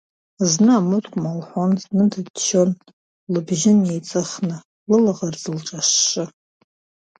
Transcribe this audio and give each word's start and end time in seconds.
Зны 0.51 0.71
амыткәма 0.77 1.31
лҳәон, 1.39 1.71
зны 1.81 2.03
дыччон 2.11 2.69
лыбжьы 3.31 3.71
неиҵыхны, 3.79 4.57
лылаӷырӡ 4.89 5.43
лҿашы. 5.57 6.23